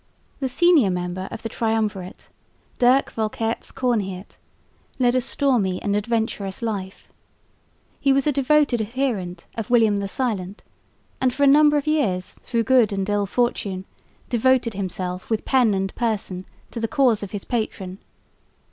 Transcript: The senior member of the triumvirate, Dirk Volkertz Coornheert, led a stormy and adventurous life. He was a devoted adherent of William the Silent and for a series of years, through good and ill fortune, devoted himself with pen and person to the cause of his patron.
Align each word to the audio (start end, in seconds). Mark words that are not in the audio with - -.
The 0.39 0.49
senior 0.49 0.89
member 0.89 1.27
of 1.29 1.43
the 1.43 1.49
triumvirate, 1.49 2.29
Dirk 2.79 3.11
Volkertz 3.13 3.71
Coornheert, 3.71 4.39
led 4.97 5.13
a 5.13 5.21
stormy 5.21 5.79
and 5.79 5.95
adventurous 5.95 6.63
life. 6.63 7.11
He 7.99 8.11
was 8.11 8.25
a 8.25 8.31
devoted 8.31 8.81
adherent 8.81 9.45
of 9.53 9.69
William 9.69 9.99
the 9.99 10.07
Silent 10.07 10.63
and 11.21 11.31
for 11.31 11.43
a 11.43 11.45
series 11.53 11.73
of 11.75 11.85
years, 11.85 12.33
through 12.41 12.63
good 12.63 12.91
and 12.91 13.07
ill 13.07 13.27
fortune, 13.27 13.85
devoted 14.27 14.73
himself 14.73 15.29
with 15.29 15.45
pen 15.45 15.75
and 15.75 15.93
person 15.93 16.47
to 16.71 16.79
the 16.79 16.87
cause 16.87 17.21
of 17.21 17.29
his 17.29 17.45
patron. 17.45 17.99